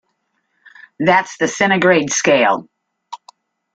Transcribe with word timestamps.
That's 0.99 1.37
the 1.37 1.47
centigrade 1.47 2.11
scale. 2.11 2.67